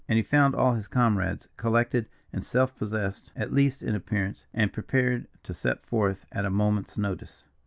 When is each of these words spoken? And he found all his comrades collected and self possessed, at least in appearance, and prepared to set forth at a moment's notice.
And 0.09 0.17
he 0.17 0.23
found 0.23 0.55
all 0.55 0.73
his 0.73 0.87
comrades 0.87 1.47
collected 1.57 2.07
and 2.33 2.43
self 2.43 2.75
possessed, 2.75 3.29
at 3.35 3.53
least 3.53 3.83
in 3.83 3.93
appearance, 3.93 4.47
and 4.51 4.73
prepared 4.73 5.27
to 5.43 5.53
set 5.53 5.85
forth 5.85 6.25
at 6.31 6.43
a 6.43 6.49
moment's 6.49 6.97
notice. 6.97 7.43